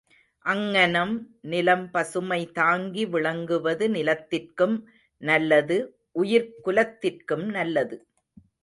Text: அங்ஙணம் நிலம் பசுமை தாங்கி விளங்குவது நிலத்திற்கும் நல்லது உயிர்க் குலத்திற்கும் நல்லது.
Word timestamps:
அங்ஙணம் 0.45 1.13
நிலம் 1.41 1.91
பசுமை 1.91 2.39
தாங்கி 2.51 3.05
விளங்குவது 3.05 3.87
நிலத்திற்கும் 3.89 4.75
நல்லது 5.21 5.77
உயிர்க் 6.15 6.57
குலத்திற்கும் 6.65 7.45
நல்லது. 7.51 7.97